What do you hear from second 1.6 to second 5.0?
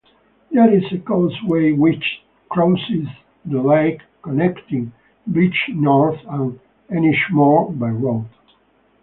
which crosses the lake, connecting